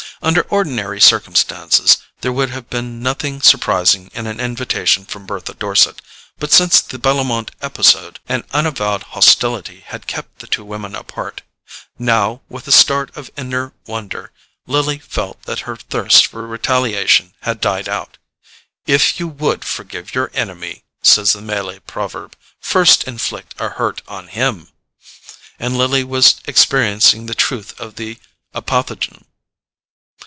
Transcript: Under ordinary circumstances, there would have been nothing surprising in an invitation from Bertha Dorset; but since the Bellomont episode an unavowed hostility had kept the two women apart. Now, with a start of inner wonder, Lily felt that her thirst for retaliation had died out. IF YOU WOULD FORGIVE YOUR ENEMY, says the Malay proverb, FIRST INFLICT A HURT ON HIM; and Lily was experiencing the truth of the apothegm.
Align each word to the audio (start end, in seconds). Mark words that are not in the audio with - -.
Under 0.23 0.43
ordinary 0.49 1.01
circumstances, 1.01 1.97
there 2.19 2.31
would 2.31 2.51
have 2.51 2.69
been 2.69 3.01
nothing 3.01 3.41
surprising 3.41 4.11
in 4.13 4.27
an 4.27 4.39
invitation 4.39 5.03
from 5.03 5.25
Bertha 5.25 5.55
Dorset; 5.55 5.99
but 6.37 6.51
since 6.51 6.79
the 6.79 6.99
Bellomont 6.99 7.49
episode 7.59 8.19
an 8.29 8.43
unavowed 8.51 9.01
hostility 9.17 9.79
had 9.79 10.05
kept 10.05 10.37
the 10.37 10.45
two 10.45 10.63
women 10.63 10.93
apart. 10.95 11.41
Now, 11.97 12.41
with 12.49 12.67
a 12.67 12.71
start 12.71 13.09
of 13.17 13.31
inner 13.35 13.73
wonder, 13.87 14.31
Lily 14.67 14.99
felt 14.99 15.41
that 15.47 15.61
her 15.61 15.75
thirst 15.75 16.27
for 16.27 16.45
retaliation 16.45 17.33
had 17.41 17.59
died 17.59 17.89
out. 17.89 18.19
IF 18.85 19.19
YOU 19.19 19.27
WOULD 19.27 19.65
FORGIVE 19.65 20.13
YOUR 20.13 20.29
ENEMY, 20.35 20.83
says 21.01 21.33
the 21.33 21.41
Malay 21.41 21.79
proverb, 21.79 22.35
FIRST 22.59 23.05
INFLICT 23.07 23.55
A 23.59 23.69
HURT 23.69 24.03
ON 24.07 24.27
HIM; 24.27 24.67
and 25.57 25.75
Lily 25.75 26.03
was 26.03 26.35
experiencing 26.45 27.25
the 27.25 27.33
truth 27.33 27.73
of 27.81 27.95
the 27.95 28.19
apothegm. 28.53 29.25